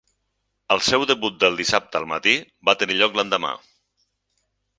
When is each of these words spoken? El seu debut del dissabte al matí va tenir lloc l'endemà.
El 0.75 0.79
seu 0.85 1.03
debut 1.11 1.37
del 1.43 1.59
dissabte 1.63 1.99
al 2.01 2.07
matí 2.15 2.33
va 2.71 2.77
tenir 2.81 2.97
lloc 3.03 3.21
l'endemà. 3.21 3.53